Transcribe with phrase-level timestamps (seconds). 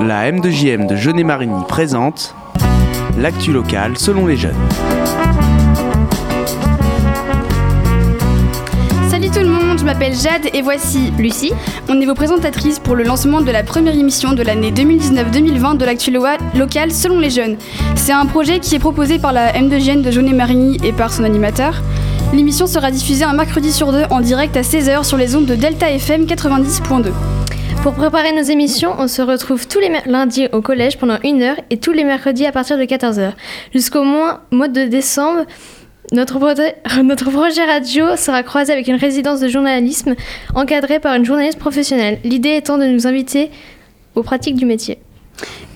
[0.00, 2.34] La M2JM de Jeunet-Marigny présente
[3.18, 4.56] l'actu locale selon les jeunes.
[9.10, 11.52] Salut tout le monde, je m'appelle Jade et voici Lucie.
[11.88, 15.84] On est vos présentatrices pour le lancement de la première émission de l'année 2019-2020 de
[15.84, 16.24] l'actu lo-
[16.54, 17.56] locale selon les jeunes.
[17.96, 21.82] C'est un projet qui est proposé par la M2JN de Jeunet-Marigny et par son animateur.
[22.32, 25.56] L'émission sera diffusée un mercredi sur deux en direct à 16h sur les ondes de
[25.56, 27.06] Delta FM 90.2.
[27.82, 31.56] Pour préparer nos émissions, on se retrouve tous les lundis au collège pendant une heure
[31.70, 33.32] et tous les mercredis à partir de 14h.
[33.72, 35.46] Jusqu'au mois, mois de décembre,
[36.12, 40.14] notre, projet- notre projet radio sera croisé avec une résidence de journalisme
[40.54, 42.18] encadrée par une journaliste professionnelle.
[42.22, 43.50] L'idée étant de nous inviter
[44.14, 44.98] aux pratiques du métier.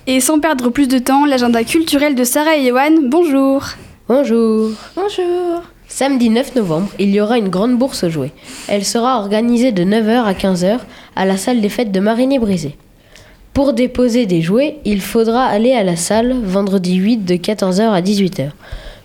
[0.06, 3.64] Et sans perdre plus de temps, l'agenda culturel de Sarah et Yohan, bonjour
[4.06, 4.72] Bonjour.
[4.94, 5.62] Bonjour
[5.96, 8.32] Samedi 9 novembre, il y aura une grande bourse aux jouets.
[8.66, 10.80] Elle sera organisée de 9h à 15h
[11.14, 12.74] à la salle des fêtes de Marigny-Brisé.
[13.52, 18.00] Pour déposer des jouets, il faudra aller à la salle vendredi 8 de 14h à
[18.00, 18.50] 18h.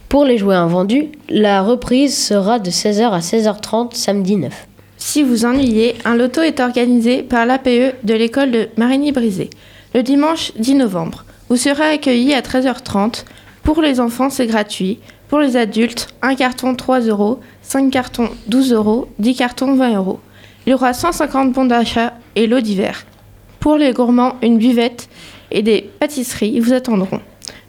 [0.09, 4.51] Pour les jouets invendus, la reprise sera de 16h à 16h30 samedi 9.
[4.97, 9.51] Si vous ennuyez, un loto est organisé par l'APE de l'école de Marigny-Brisé
[9.93, 11.23] le dimanche 10 novembre.
[11.49, 13.25] Vous serez accueillis à 13h30.
[13.61, 14.97] Pour les enfants, c'est gratuit.
[15.29, 20.19] Pour les adultes, un carton 3 euros, 5 cartons 12 euros, 10 cartons 20 euros.
[20.65, 23.05] Il y aura 150 bons d'achat et l'eau d'hiver.
[23.59, 25.07] Pour les gourmands, une buvette
[25.51, 27.19] et des pâtisseries vous attendront.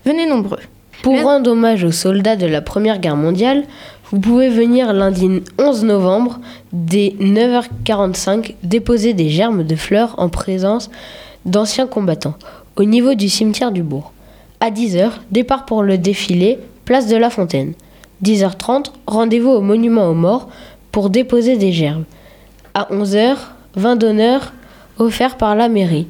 [0.07, 0.61] Venez nombreux.
[1.03, 3.65] Pour rendre hommage aux soldats de la Première Guerre mondiale,
[4.11, 6.41] vous pouvez venir lundi 11 novembre
[6.73, 10.91] dès 9h45 déposer des germes de fleurs en présence
[11.45, 12.37] d'anciens combattants
[12.77, 14.13] au niveau du cimetière du bourg.
[14.61, 17.75] À 10h, départ pour le défilé, place de la Fontaine.
[18.23, 20.49] 10h30, rendez-vous au monument aux morts
[20.93, 22.05] pour déposer des germes.
[22.75, 23.37] À 11h,
[23.77, 24.53] vin d'honneur
[24.99, 26.07] offert par la mairie.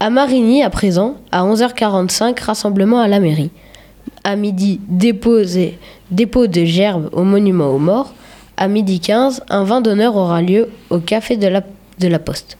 [0.00, 3.50] À Marigny, à présent, à 11h45, rassemblement à la mairie.
[4.24, 8.12] À midi, dépôt de gerbes au monument aux morts.
[8.56, 11.62] À midi 15, un vin d'honneur aura lieu au café de la,
[11.98, 12.58] de la Poste.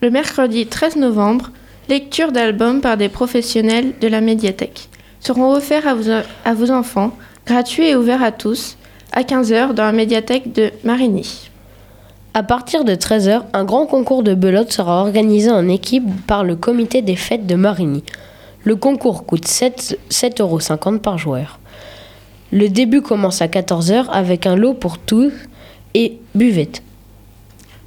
[0.00, 1.50] Le mercredi 13 novembre,
[1.88, 4.88] lecture d'albums par des professionnels de la médiathèque
[5.28, 6.10] seront offerts à vos,
[6.44, 7.12] à vos enfants,
[7.46, 8.78] gratuits et ouverts à tous,
[9.12, 11.50] à 15h dans la médiathèque de Marigny.
[12.32, 16.56] À partir de 13h, un grand concours de belote sera organisé en équipe par le
[16.56, 18.04] comité des fêtes de Marigny.
[18.64, 21.58] Le concours coûte 7,50 euros par joueur.
[22.50, 25.32] Le début commence à 14h avec un lot pour tous
[25.92, 26.82] et buvette.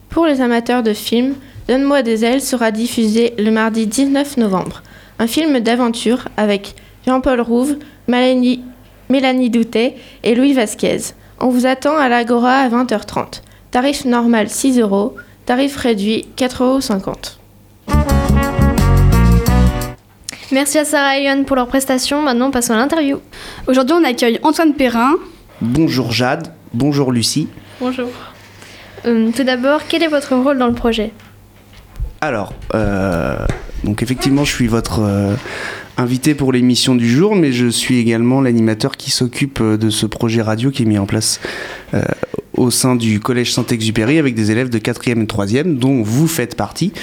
[0.09, 1.35] Pour les amateurs de films,
[1.67, 4.83] Donne-moi des ailes sera diffusé le mardi 19 novembre.
[5.19, 6.75] Un film d'aventure avec
[7.05, 8.63] Jean-Paul Rouve, Mélanie,
[9.09, 11.13] Mélanie Doutet et Louis Vasquez.
[11.39, 13.41] On vous attend à l'Agora à 20h30.
[13.71, 17.17] Tarif normal 6 euros, tarif réduit 4,50 euros.
[20.51, 22.21] Merci à Sarah et Yohan pour leur prestation.
[22.21, 23.19] Maintenant, passons à l'interview.
[23.67, 25.13] Aujourd'hui, on accueille Antoine Perrin.
[25.61, 27.47] Bonjour Jade, bonjour Lucie.
[27.79, 28.09] Bonjour.
[29.05, 31.13] Euh, tout d'abord, quel est votre rôle dans le projet?
[32.23, 33.35] Alors, euh,
[33.83, 35.33] donc effectivement, je suis votre euh,
[35.97, 40.05] invité pour l'émission du jour, mais je suis également l'animateur qui s'occupe euh, de ce
[40.05, 41.39] projet radio qui est mis en place
[42.55, 46.55] au sein du Collège Saint-Exupéry avec des élèves de 4e et 3e, dont vous faites
[46.55, 46.93] partie,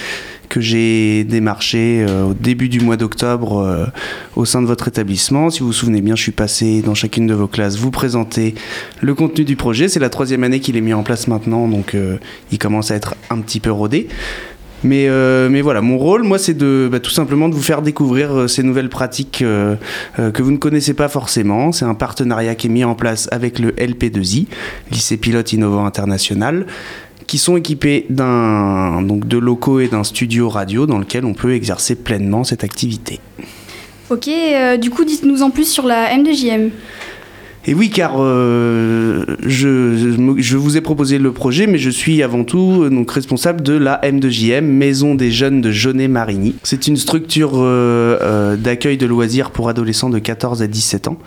[0.48, 3.90] que j'ai démarché au début du mois d'octobre
[4.34, 5.50] au sein de votre établissement.
[5.50, 8.54] Si vous vous souvenez bien, je suis passé dans chacune de vos classes vous présenter
[9.02, 9.88] le contenu du projet.
[9.88, 11.94] C'est la troisième année qu'il est mis en place maintenant, donc
[12.50, 14.08] il commence à être un petit peu rodé.
[14.84, 17.82] Mais, euh, mais voilà, mon rôle, moi, c'est de bah, tout simplement de vous faire
[17.82, 19.76] découvrir euh, ces nouvelles pratiques euh,
[20.16, 21.72] que vous ne connaissez pas forcément.
[21.72, 24.46] C'est un partenariat qui est mis en place avec le LP2I,
[24.92, 26.66] lycée pilote innovant international,
[27.26, 31.54] qui sont équipés d'un donc de locaux et d'un studio radio dans lequel on peut
[31.54, 33.20] exercer pleinement cette activité.
[34.10, 34.30] Ok,
[34.80, 36.70] du coup, dites-nous en plus sur la M2JM.
[37.66, 42.84] Et oui, car euh, je, vous ai proposé le projet, mais je suis avant tout
[42.84, 46.54] euh, donc responsable de la M2JM, Maison des Jeunes de Jaunet-Marigny.
[46.62, 51.18] C'est une structure euh, d'accueil de loisirs pour adolescents de 14 à 17 ans.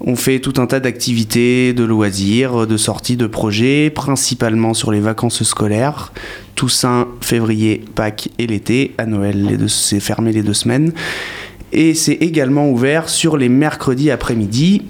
[0.00, 5.00] On fait tout un tas d'activités, de loisirs, de sorties, de projets, principalement sur les
[5.00, 6.12] vacances scolaires,
[6.54, 8.94] Toussaint, février, Pâques et l'été.
[8.98, 10.92] À Noël, c'est fermé les deux semaines.
[11.72, 14.82] Et c'est également ouvert sur les mercredis après-midi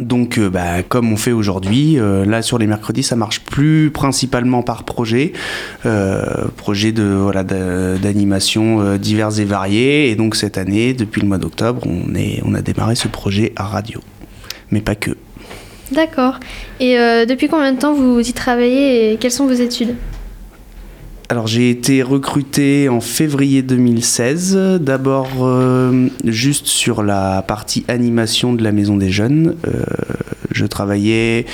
[0.00, 3.90] donc, euh, bah, comme on fait aujourd'hui, euh, là sur les mercredis, ça marche plus
[3.90, 5.34] principalement par projet,
[5.84, 10.10] euh, projet de voilà d'animation euh, divers et variés.
[10.10, 14.00] Et donc cette année, depuis le mois d'octobre, on a démarré ce projet à radio,
[14.70, 15.10] mais pas que.
[15.90, 16.40] D'accord.
[16.80, 16.96] Et
[17.28, 19.94] depuis combien de temps vous y travaillez et quelles sont vos études?
[21.32, 28.62] Alors j'ai été recruté en février 2016, d'abord euh, juste sur la partie animation de
[28.62, 29.56] la Maison des Jeunes.
[29.66, 29.82] Euh,
[30.50, 31.46] je travaillais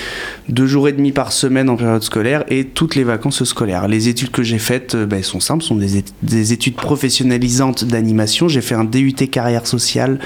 [0.48, 3.86] deux jours et demi par semaine en période scolaire et toutes les vacances scolaires.
[3.86, 8.48] Les études que j'ai faites euh, ben, sont simples, sont des, des études professionnalisantes d'animation.
[8.48, 10.18] J'ai fait un DUT carrière sociale,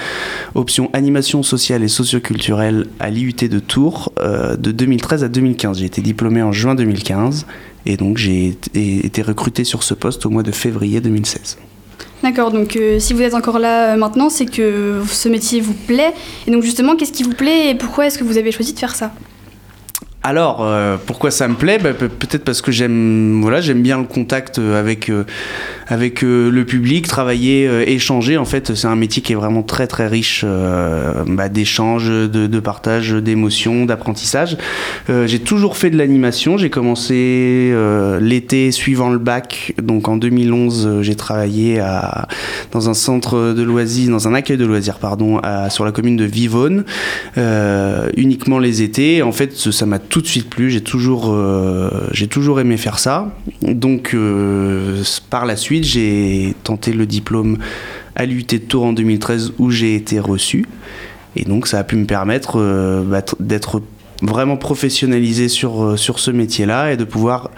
[0.55, 5.81] option animation sociale et socioculturelle à l'IUT de Tours de 2013 à 2015.
[5.81, 7.45] J'ai été diplômé en juin 2015
[7.87, 11.59] et donc j'ai été recruté sur ce poste au mois de février 2016.
[12.23, 15.75] D'accord, donc euh, si vous êtes encore là euh, maintenant, c'est que ce métier vous
[15.75, 16.13] plaît.
[16.47, 18.79] Et donc justement, qu'est-ce qui vous plaît et pourquoi est-ce que vous avez choisi de
[18.79, 19.13] faire ça?
[20.25, 21.79] Alors, euh, pourquoi ça me plaît?
[21.79, 25.11] Bah, Peut-être parce que j'aime voilà, j'aime bien le contact avec,
[25.89, 28.37] avec le public, travailler, échanger.
[28.37, 30.45] En fait, c'est un métier qui est vraiment très très riche
[31.27, 34.57] bah, d'échanges, de, de, partage, d'émotions, d'apprentissage.
[35.09, 36.57] j'ai toujours fait de l'animation.
[36.57, 37.75] J'ai commencé
[38.21, 39.75] l'été suivant le bac.
[39.83, 42.29] Donc en 2011, j'ai travaillé à,
[42.71, 46.25] dans un centre de loisirs, dans un accueil de loisirs, pardon, sur la commune de
[46.25, 46.85] Vivonne,
[48.17, 49.23] uniquement les étés.
[49.23, 50.71] En fait, ça m'a tout de suite plu.
[50.71, 53.35] J'ai toujours, euh, toujours aimé faire ça.
[53.63, 57.57] Donc, euh, par la suite, j'ai tenté le diplôme
[58.15, 60.67] à l'UT de Tours en 2013 où j'ai été reçu.
[61.35, 63.81] Et donc, ça a pu me permettre euh, bah, d'être
[64.23, 67.51] vraiment professionnalisé sur, euh, sur ce métier-là et de pouvoir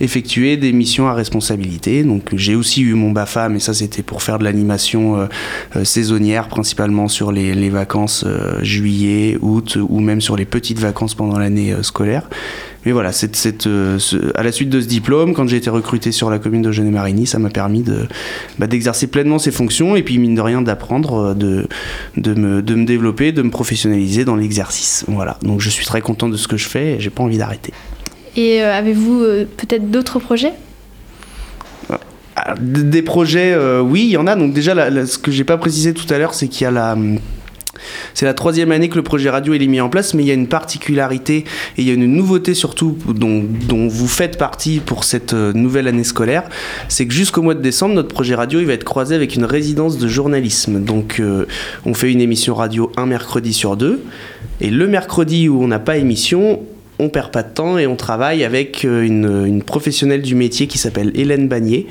[0.00, 2.02] effectuer des missions à responsabilité.
[2.02, 5.26] Donc j'ai aussi eu mon BAFA, mais ça c'était pour faire de l'animation euh,
[5.76, 8.24] euh, saisonnière, principalement sur les, les vacances
[8.62, 12.28] juillet, août ou même sur les petites vacances pendant l'année scolaire.
[12.86, 13.98] Mais voilà, cette, cette, euh,
[14.34, 16.82] à la suite de ce diplôme, quand j'ai été recruté sur la commune de et
[16.82, 18.06] Marigny, ça m'a permis de,
[18.58, 21.66] bah, d'exercer pleinement ces fonctions et puis, mine de rien, d'apprendre, euh, de,
[22.16, 25.04] de, me, de me développer, de me professionnaliser dans l'exercice.
[25.08, 27.38] Voilà, donc je suis très content de ce que je fais et j'ai pas envie
[27.38, 27.72] d'arrêter.
[28.36, 29.24] Et euh, avez-vous
[29.56, 30.52] peut-être d'autres projets?
[32.60, 34.36] Des projets, oui, il y en a.
[34.36, 36.96] Donc déjà, ce que j'ai pas précisé tout à l'heure, c'est qu'il y a la,
[38.14, 40.30] c'est la troisième année que le projet radio est mis en place, mais il y
[40.30, 41.38] a une particularité
[41.76, 43.46] et il y a une nouveauté surtout dont,
[43.88, 46.44] vous faites partie pour cette euh, nouvelle année scolaire,
[46.88, 49.98] c'est que jusqu'au mois de décembre, notre projet radio va être croisé avec une résidence
[49.98, 50.82] de journalisme.
[50.82, 51.46] Donc euh,
[51.84, 54.02] on fait une émission radio un mercredi sur deux,
[54.60, 56.60] et le mercredi où on n'a pas émission,
[56.98, 60.78] on perd pas de temps et on travaille avec euh, une, professionnelle du métier qui
[60.78, 61.86] s'appelle Hélène Bagné,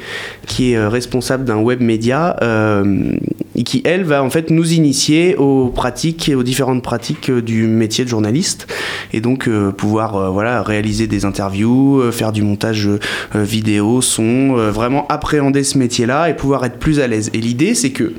[0.46, 3.14] qui est euh, responsable d'un web média euh,
[3.56, 7.68] et qui, elle, va en fait nous initier aux pratiques et aux différentes pratiques du
[7.68, 8.68] métier de journaliste
[9.14, 12.88] et donc pouvoir voilà, réaliser des interviews, faire du montage
[13.34, 17.32] vidéo, son, vraiment appréhender ce métier-là et pouvoir être plus à l'aise.
[17.34, 18.14] Et l'idée, c'est que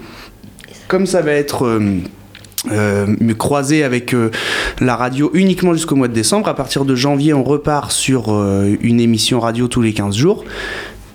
[0.88, 1.78] comme ça va être
[2.72, 4.30] euh, me croiser avec euh,
[4.80, 6.48] la radio uniquement jusqu'au mois de décembre.
[6.48, 10.44] À partir de janvier, on repart sur euh, une émission radio tous les 15 jours.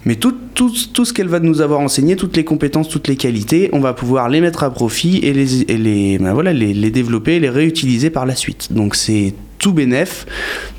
[0.05, 3.79] Mais tout, ce qu'elle va nous avoir enseigné, toutes les compétences, toutes les qualités, on
[3.79, 8.73] va pouvoir les mettre à profit et les, ben développer les réutiliser par la suite.
[8.73, 9.33] Donc c'est
[9.63, 10.25] tout bénef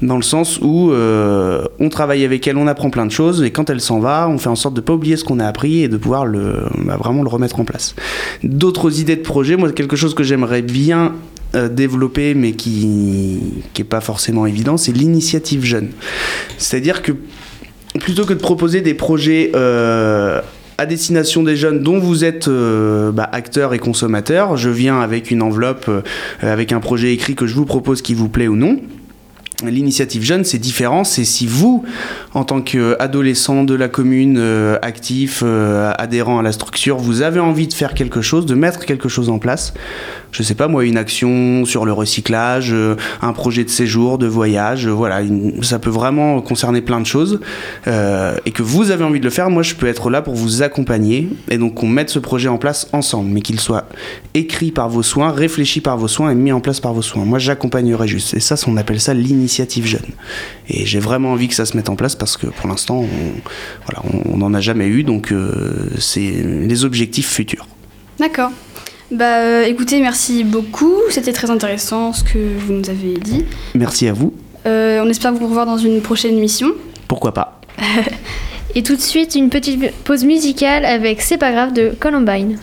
[0.02, 3.50] dans le sens où euh, on travaille avec elle, on apprend plein de choses et
[3.50, 5.82] quand elle s'en va, on fait en sorte de pas oublier ce qu'on a appris
[5.82, 7.94] et de pouvoir le, bah, vraiment le remettre en place.
[8.42, 11.14] D'autres idées de projet, moi quelque chose que j'aimerais bien
[11.54, 13.40] euh, développer mais qui
[13.78, 15.88] n'est pas forcément évident, c'est l'initiative jeune.
[16.58, 17.12] C'est-à-dire que
[18.00, 20.42] plutôt que de proposer des projets euh,
[20.78, 24.56] à destination des jeunes dont vous êtes euh, bah, acteur et consommateur.
[24.56, 26.02] Je viens avec une enveloppe, euh,
[26.40, 28.80] avec un projet écrit que je vous propose qui vous plaît ou non.
[29.62, 31.04] L'initiative jeune, c'est différent.
[31.04, 31.84] C'est si vous,
[32.34, 35.42] en tant qu'adolescent de la commune, euh, actif,
[35.96, 39.28] adhérent à la structure, vous avez envie de faire quelque chose, de mettre quelque chose
[39.28, 39.74] en place,
[40.34, 44.26] je sais pas moi, une action sur le recyclage, euh, un projet de séjour, de
[44.26, 45.20] voyage, euh, voilà,
[45.62, 47.40] ça peut vraiment concerner plein de choses.
[47.86, 50.34] Euh, et que vous avez envie de le faire, moi je peux être là pour
[50.34, 53.86] vous accompagner et donc qu'on mette ce projet en place ensemble, mais qu'il soit
[54.34, 57.24] écrit par vos soins, réfléchi par vos soins et mis en place par vos soins.
[57.24, 58.34] Moi j'accompagnerai juste.
[58.34, 60.06] Et ça, on appelle ça l'initiative jeune.
[60.68, 63.04] Et j'ai vraiment envie que ça se mette en place parce que pour l'instant,
[64.30, 65.32] on n'en a jamais eu, donc
[65.98, 67.66] c'est les objectifs futurs.
[68.18, 68.50] D'accord.
[69.10, 70.96] Bah euh, écoutez, merci beaucoup.
[71.10, 73.44] C'était très intéressant ce que vous nous avez dit.
[73.74, 74.32] Merci à vous.
[74.66, 76.72] Euh, on espère vous revoir dans une prochaine mission.
[77.06, 77.60] Pourquoi pas
[78.74, 82.58] Et tout de suite, une petite pause musicale avec C'est pas grave de Columbine.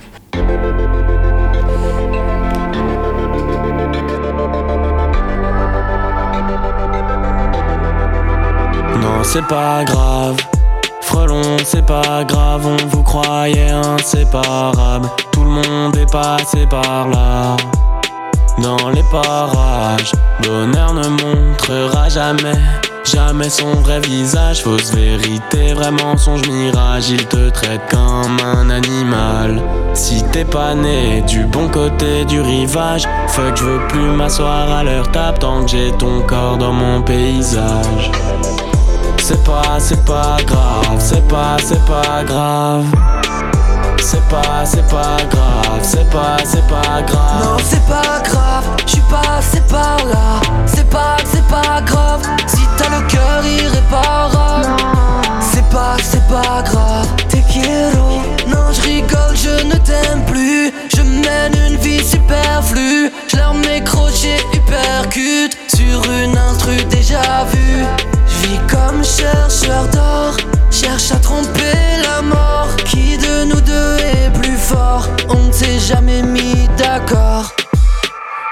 [9.32, 10.36] C'est pas grave.
[11.02, 15.08] Frelon, c'est pas grave, on vous croyait inséparable.
[15.32, 17.56] Tout le monde est passé par là.
[18.58, 20.12] Dans les parages,
[20.44, 22.60] bonheur ne montrera jamais
[23.04, 27.10] Jamais son vrai visage, fausse vérité, vraiment songe mirage.
[27.10, 29.62] Il te traite comme un animal.
[29.94, 34.84] Si t'es pas né du bon côté du rivage, fuck, je veux plus m'asseoir à
[34.84, 38.12] leur table tant que j'ai ton corps dans mon paysage.
[39.32, 42.84] C'est pas, c'est pas grave, c'est pas, c'est pas grave.
[43.98, 47.42] C'est pas, c'est pas grave, c'est pas, c'est pas grave.
[47.42, 50.42] Non, c'est pas grave, je suis passé par là.
[50.66, 54.68] C'est pas, c'est pas grave, si t'as le cœur irréparable.
[55.40, 58.20] C'est pas, c'est pas grave, t'es quiero.
[58.50, 60.71] Non, je rigole, je ne t'aime plus.
[75.29, 77.51] On ne s'est jamais mis d'accord.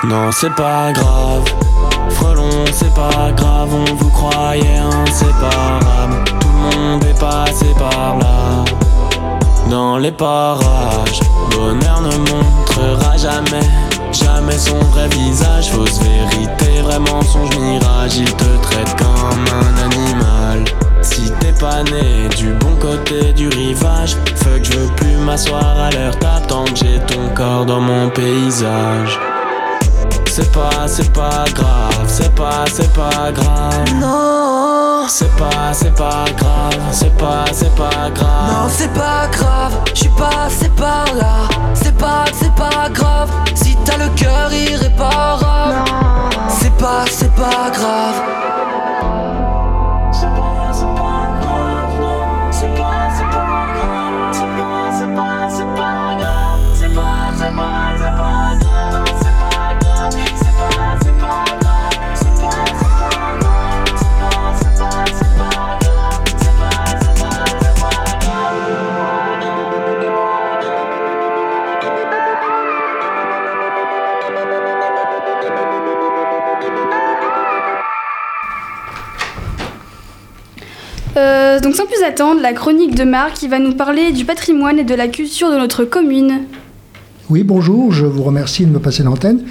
[0.04, 1.44] Non, c'est pas grave.
[2.12, 6.24] Frelon, c'est pas grave, on vous croyait inséparable.
[6.26, 8.64] Tout le monde est passé par là.
[9.70, 11.20] Dans les parages,
[11.52, 13.68] bonheur ne montrera jamais,
[14.12, 15.70] jamais son vrai visage.
[15.72, 18.18] Fausse vérité, vraiment songe mirage.
[18.18, 20.39] Il te traite comme un animal.
[21.60, 26.46] Pas né du bon côté du rivage, fuck, je veux plus m'asseoir à leur table
[26.48, 29.20] tant que j'ai ton corps dans mon paysage.
[30.26, 33.94] C'est pas, c'est pas grave, c'est pas, c'est pas grave.
[34.00, 38.48] Non, C'est pas, c'est pas grave, c'est pas, c'est pas grave.
[38.52, 39.74] non, c'est pas grave.
[39.94, 41.50] Je suis passé par là.
[41.74, 43.30] C'est pas, c'est pas grave.
[43.54, 45.84] Si t'as le cœur irréparable.
[46.48, 48.22] C'est pas, c'est pas grave.
[81.80, 84.96] Sans plus attendre, la chronique de Marc qui va nous parler du patrimoine et de
[84.96, 86.42] la culture de notre commune.
[87.30, 89.46] Oui, bonjour, je vous remercie de me passer l'antenne.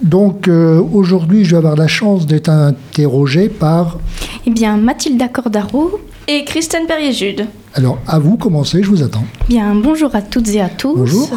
[0.00, 3.98] Donc euh, aujourd'hui, je vais avoir la chance d'être interrogé par...
[4.46, 6.00] Eh bien, Mathilda Cordaro.
[6.28, 7.44] Et Christine Perrier-Jude.
[7.74, 9.26] Alors, à vous, commencez, je vous attends.
[9.46, 10.96] Bien, bonjour à toutes et à tous.
[10.96, 11.28] Bonjour.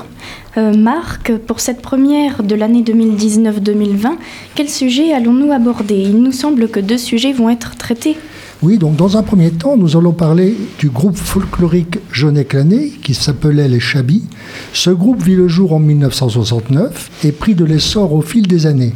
[0.56, 4.12] Euh, Marc, pour cette première de l'année 2019-2020,
[4.56, 5.96] quel sujet allons-nous aborder?
[5.96, 8.16] Il nous semble que deux sujets vont être traités.
[8.64, 13.68] Oui, donc dans un premier temps, nous allons parler du groupe folklorique Jeunet-Clané qui s'appelait
[13.68, 14.24] les Chabis.
[14.74, 18.94] Ce groupe vit le jour en 1969 et prit de l'essor au fil des années.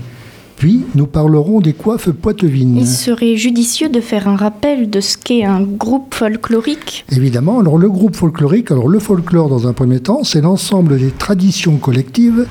[0.56, 2.78] Puis, nous parlerons des coiffes poitevines.
[2.78, 7.06] Il serait judicieux de faire un rappel de ce qu'est un groupe folklorique?
[7.12, 11.12] Évidemment, alors le groupe folklorique, alors le folklore dans un premier temps, c'est l'ensemble des
[11.12, 12.48] traditions collectives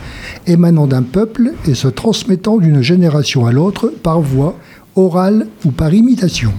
[0.47, 4.57] émanant d'un peuple et se transmettant d'une génération à l'autre par voie
[4.95, 6.53] orale ou par imitation.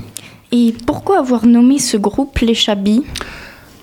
[0.54, 3.04] Et pourquoi avoir nommé ce groupe les Chabis?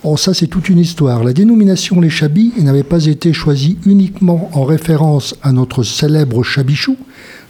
[0.04, 1.24] Oh, ça, c'est toute une histoire.
[1.24, 6.96] La dénomination les Chabis n'avait pas été choisie uniquement en référence à notre célèbre chabichou,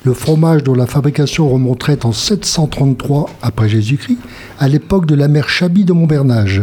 [0.04, 4.18] le fromage dont la fabrication remonterait en 733 après Jésus-Christ,
[4.60, 6.62] à l'époque de la mère Chabi de Montbernage,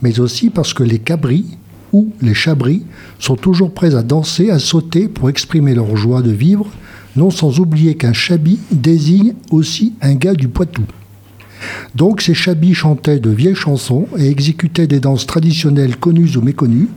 [0.00, 1.58] mais aussi parce que les cabris
[1.92, 2.84] ou les chabris
[3.18, 6.66] sont toujours prêts à danser, à sauter pour exprimer leur joie de vivre,
[7.16, 10.82] non sans oublier qu'un chabi désigne aussi un gars du Poitou.
[11.94, 16.88] Donc ces chabis chantaient de vieilles chansons et exécutaient des danses traditionnelles connues ou méconnues,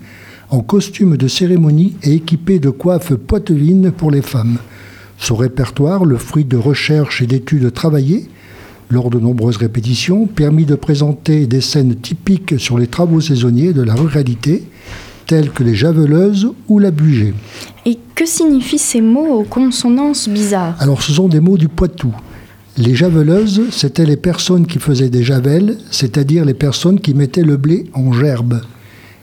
[0.50, 4.58] en costume de cérémonie et équipés de coiffes poitevines pour les femmes.
[5.18, 8.28] Ce répertoire, le fruit de recherches et d'études travaillées,
[8.90, 13.84] lors de nombreuses répétitions, permit de présenter des scènes typiques sur les travaux saisonniers de
[13.84, 14.64] la ruralité,
[15.28, 17.36] telles que les javeleuses ou la bugée.
[17.86, 20.76] Et que signifient ces mots aux consonances bizarres?
[20.80, 22.12] Alors ce sont des mots du Poitou.
[22.78, 27.58] Les javeleuses, c'étaient les personnes qui faisaient des javelles, c'est-à-dire les personnes qui mettaient le
[27.58, 28.62] blé en gerbe.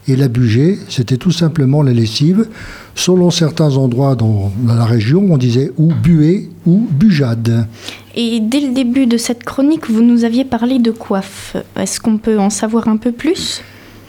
[0.09, 2.47] Et la bugée, c'était tout simplement la lessive.
[2.95, 7.67] Selon certains endroits dans, dans la région, on disait ou buée ou bujade.
[8.15, 11.57] Et dès le début de cette chronique, vous nous aviez parlé de coiffe.
[11.77, 13.63] Est-ce qu'on peut en savoir un peu plus?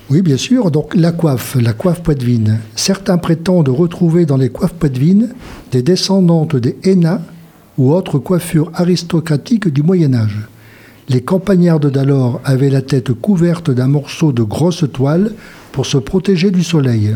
[0.10, 0.72] Oui, bien sûr.
[0.72, 2.60] Donc la coiffe, la coiffe poitevine.
[2.76, 5.30] Certains prétendent retrouver dans les coiffes poitevines
[5.72, 7.22] des descendantes des hennas
[7.78, 10.48] ou autres coiffures aristocratiques du Moyen Âge.
[11.10, 15.32] Les campagnardes d'alors avaient la tête couverte d'un morceau de grosse toile
[15.72, 17.16] pour se protéger du soleil.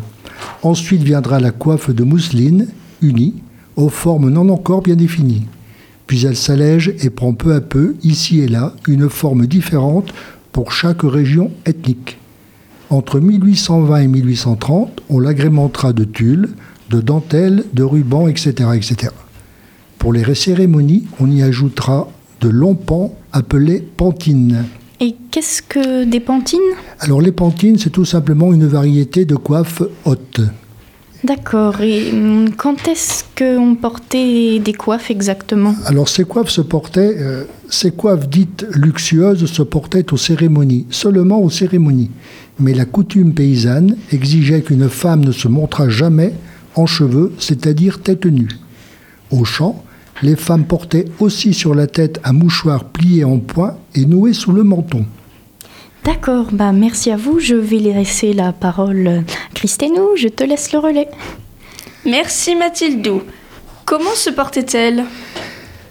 [0.63, 2.68] Ensuite viendra la coiffe de mousseline,
[3.01, 3.36] unie,
[3.75, 5.46] aux formes non encore bien définies.
[6.08, 10.13] Puis elle s'allège et prend peu à peu, ici et là, une forme différente
[10.51, 12.18] pour chaque région ethnique.
[12.89, 16.50] Entre 1820 et 1830, on l'agrémentera de tulle,
[16.89, 19.12] de dentelle, de ruban, etc., etc.
[20.01, 22.10] Pour les cérémonies, on y ajoutera
[22.41, 24.65] de longs pans appelés pantines.
[25.00, 26.60] Et qu'est-ce que des pantines?
[27.01, 30.41] Alors les pantines, c'est tout simplement une variété de coiffe haute.
[31.24, 31.81] D'accord.
[31.81, 35.75] Et hum, quand est-ce qu'on portait des coiffes exactement?
[35.86, 41.39] Alors ces coiffes se portaient, euh, ces coiffes dites luxueuses se portaient aux cérémonies, seulement
[41.39, 42.10] aux cérémonies.
[42.60, 46.34] Mais la coutume paysanne exigeait qu'une femme ne se montrât jamais
[46.74, 48.50] en cheveux, c'est-à-dire tête nue.
[49.29, 49.84] Au champ,
[50.22, 54.51] les femmes portaient aussi sur la tête un mouchoir plié en point et noué sous
[54.51, 55.06] le menton.
[56.04, 57.40] D'accord, bah merci à vous.
[57.40, 59.22] Je vais laisser la parole à
[59.54, 60.16] Christénou.
[60.16, 61.10] Je te laisse le relais.
[62.06, 63.22] Merci Mathildou.
[63.86, 65.06] Comment se portait-elle?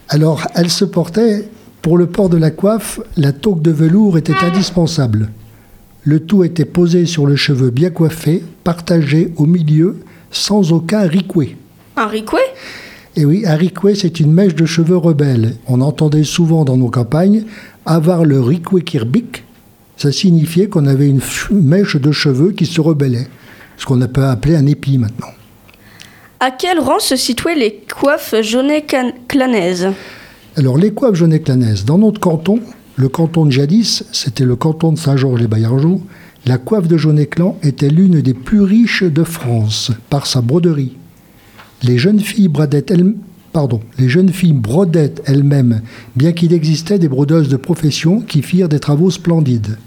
[0.08, 1.48] Alors, elle se portait,
[1.82, 5.30] pour le port de la coiffe, la toque de velours était indispensable.
[6.02, 11.56] Le tout était posé sur le cheveu bien coiffé, partagé au milieu, sans aucun ricouet.
[11.96, 12.40] Un ricouet
[13.16, 15.56] Et oui, un ricouet, c'est une mèche de cheveux rebelle.
[15.66, 17.44] On entendait souvent dans nos campagnes
[17.84, 19.44] avoir le ricouet kirbic.
[19.96, 23.28] Ça signifiait qu'on avait une mèche de cheveux qui se rebellait.
[23.76, 25.32] Ce qu'on peut appeler un épi maintenant.
[26.38, 29.88] À quel rang se situaient les coiffes jaunet-clanaises
[30.56, 32.60] Alors, les coiffes jaunet-clanaises, dans notre canton,
[32.96, 36.00] le canton de jadis, c'était le canton de Saint-Georges-les-Baillargeaux,
[36.46, 40.96] la coiffe de Jaunet-Clan était l'une des plus riches de France par sa broderie.
[41.82, 43.14] Les jeunes filles brodaient elles,
[43.52, 45.80] pardon, les jeunes filles brodaient elles-mêmes,
[46.14, 49.78] bien qu'il existait des brodeuses de profession qui firent des travaux splendides.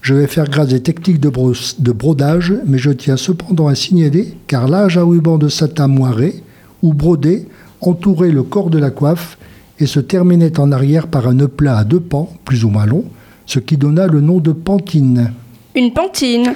[0.00, 4.68] Je vais faire grâce des techniques de, brodage, mais je tiens cependant à signaler, car
[4.68, 6.42] l'âge à ruban de satin moiré
[6.82, 7.46] ou brodé
[7.80, 9.38] entourait le corps de la coiffe
[9.80, 12.86] et se terminait en arrière par un nœud plat à deux pans, plus ou moins
[12.86, 13.04] long,
[13.46, 15.32] ce qui donna le nom de pantine.
[15.74, 16.52] Une pantine?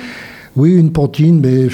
[0.55, 1.69] Oui, une pantine, mais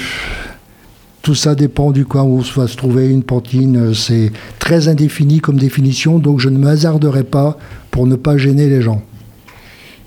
[1.25, 3.95] tout ça dépend du coin où va se trouver une pantine.
[3.95, 7.57] C'est très indéfini comme définition, donc je ne me hasarderai pas
[7.89, 9.01] pour ne pas gêner les gens.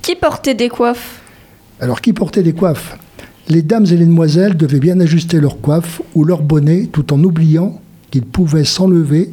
[0.01, 1.21] Qui portait des coiffes?
[1.81, 2.97] Alors, qui portait des coiffes?
[3.49, 7.21] Les dames et les demoiselles devaient bien ajuster leur coiffe ou leur bonnet tout en
[7.25, 7.81] oubliant
[8.13, 9.33] qu'ils pouvaient s'enlever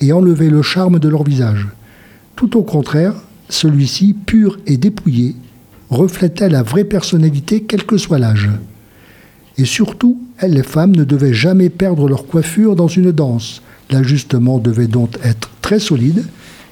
[0.00, 1.68] et enlever le charme de leur visage.
[2.34, 3.14] Tout au contraire,
[3.48, 5.36] celui-ci, pur et dépouillé,
[5.90, 8.50] reflétait la vraie personnalité quel que soit l'âge.
[9.60, 13.60] Et surtout, les femmes, ne devaient jamais perdre leur coiffure dans une danse.
[13.90, 16.24] L'ajustement devait donc être très solide,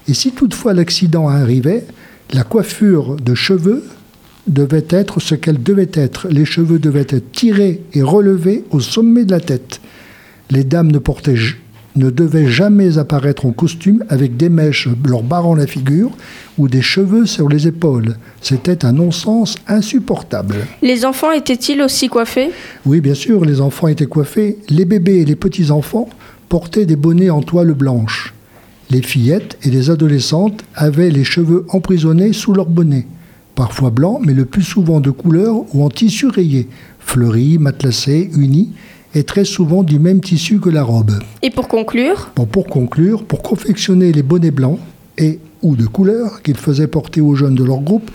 [0.08, 1.84] et si toutefois l'accident arrivait,
[2.32, 3.84] la coiffure de cheveux
[4.46, 6.28] devait être ce qu'elle devait être.
[6.28, 9.82] Les cheveux devaient être tirés et relevés au sommet de la tête.
[10.48, 11.36] Les dames ne, portaient,
[11.96, 16.10] ne devaient jamais apparaître en costume avec des mèches leur barrant la figure
[16.56, 18.16] ou des cheveux sur les épaules.
[18.40, 20.56] C'était un non-sens insupportable.
[20.82, 22.50] Les enfants étaient-ils aussi coiffés?
[22.86, 24.58] Oui, bien sûr, les enfants étaient coiffés.
[24.68, 26.08] Les bébés et les petits-enfants
[26.48, 28.34] portaient des bonnets en toile blanche.
[28.90, 33.06] Les fillettes et les adolescentes avaient les cheveux emprisonnés sous leur bonnet,
[33.54, 38.72] parfois blancs, mais le plus souvent de couleur ou en tissu rayé, fleuris, matelassés, unis,
[39.14, 41.12] et très souvent du même tissu que la robe.
[41.42, 44.78] Et pour conclure, Bon, pour conclure, pour confectionner les bonnets blancs
[45.16, 48.10] et ou de couleur qu'ils faisaient porter aux jeunes de leur groupe,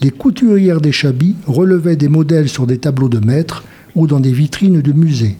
[0.00, 4.32] les couturières des chabis relevaient des modèles sur des tableaux de maître ou dans des
[4.32, 5.36] vitrines de musées.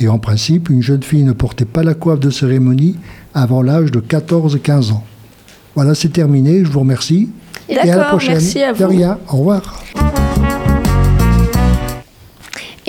[0.00, 2.96] Et en principe, une jeune fille ne portait pas la coiffe de cérémonie
[3.34, 5.04] avant l'âge de 14-15 ans.
[5.74, 7.28] Voilà, c'est terminé, je vous remercie.
[7.68, 8.32] Et à la prochaine.
[8.34, 8.90] merci à De vous.
[8.90, 9.84] rien, au revoir.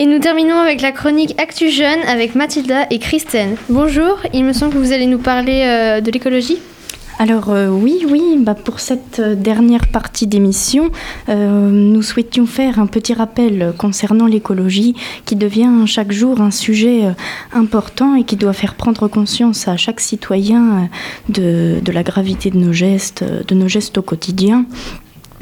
[0.01, 3.55] Et nous terminons avec la chronique Actu Jeune avec Mathilda et Christine.
[3.69, 6.57] Bonjour, il me semble que vous allez nous parler euh, de l'écologie.
[7.19, 10.89] Alors euh, oui, oui, bah, pour cette euh, dernière partie d'émission,
[11.27, 17.03] nous souhaitions faire un petit rappel concernant l'écologie qui devient chaque jour un sujet
[17.53, 20.89] important et qui doit faire prendre conscience à chaque citoyen
[21.29, 24.65] de, de la gravité de nos gestes, de nos gestes au quotidien.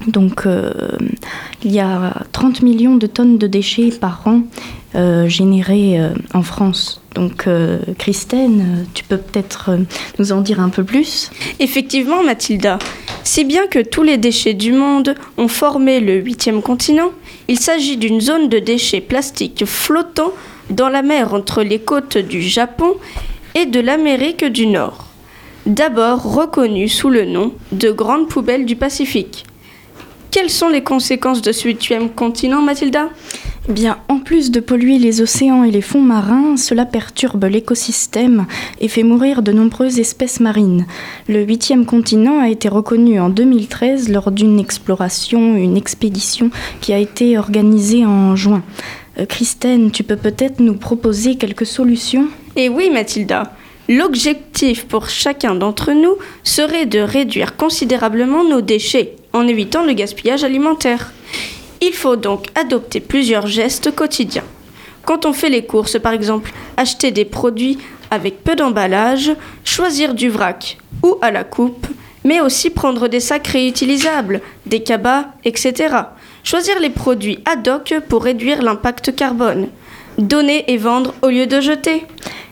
[0.08, 0.72] Donc euh,
[1.64, 4.42] il y a 30 millions de tonnes de déchets par an
[4.96, 7.02] euh, générés euh, en France.
[7.16, 7.48] Donc
[7.98, 9.72] Christine, tu peux peut-être
[10.20, 11.32] nous en dire un peu plus?
[11.60, 12.78] Effectivement Mathilda,
[13.24, 17.10] si bien que tous les déchets du monde ont formé le huitième continent,
[17.48, 20.32] il s'agit d'une zone de déchets plastiques flottant
[20.70, 22.94] dans la mer entre les côtes du Japon
[23.56, 25.08] et de l'Amérique du Nord.
[25.66, 29.46] D'abord reconnue sous le nom de Grande Poubelle du Pacifique.
[30.32, 33.10] Quelles sont les conséquences de ce huitième continent, Mathilda?
[33.68, 38.46] Bien, en plus de polluer les océans et les fonds marins, cela perturbe l'écosystème
[38.80, 40.86] et fait mourir de nombreuses espèces marines.
[41.28, 47.00] Le huitième continent a été reconnu en 2013 lors d'une exploration, une expédition qui a
[47.00, 48.62] été organisée en juin.
[49.18, 52.28] Euh, Christine, tu peux peut-être nous proposer quelques solutions?
[52.56, 53.54] Et oui, Mathilda.
[53.88, 60.44] L'objectif pour chacun d'entre nous serait de réduire considérablement nos déchets en évitant le gaspillage
[60.44, 61.12] alimentaire.
[61.82, 64.44] Il faut donc adopter plusieurs gestes quotidiens.
[65.06, 67.78] Quand on fait les courses, par exemple, acheter des produits
[68.12, 69.32] avec peu d'emballage,
[69.64, 71.88] choisir du vrac ou à la coupe,
[72.24, 75.96] mais aussi prendre des sacs réutilisables, des cabas, etc.
[76.44, 79.70] Choisir les produits ad hoc pour réduire l'impact carbone.
[80.20, 82.06] Donner et vendre au lieu de jeter.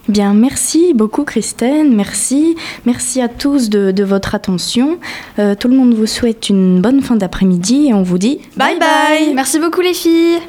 [0.08, 2.56] Bien, merci beaucoup Christine, merci.
[2.86, 5.00] Merci à tous de, de votre attention.
[5.38, 8.80] Euh, tout le monde vous souhaite une bonne fin d'après-midi et on vous dit Bye
[8.80, 10.40] bye Merci beaucoup les filles.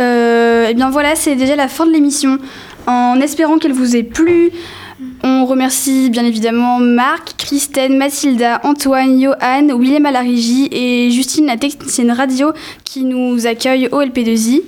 [0.00, 2.38] Euh, et bien voilà, c'est déjà la fin de l'émission.
[2.88, 4.50] En espérant qu'elle vous ait plu,
[5.22, 12.12] on remercie bien évidemment Marc, Christine, Mathilda, Antoine, Johan, William à et Justine, la technicienne
[12.12, 12.52] radio,
[12.84, 14.62] qui nous accueille au LP2I.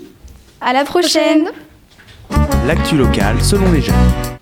[0.61, 1.49] À la prochaine.
[2.67, 4.39] L'actu locale selon les jeunes.